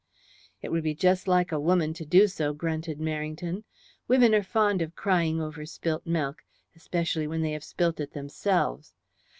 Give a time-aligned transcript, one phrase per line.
[0.63, 3.65] "It would be just like a woman to do so," grunted Merrington.
[4.07, 6.43] "Women are fond of crying over spilt milk
[6.75, 8.95] especially when they have spilt it themselves.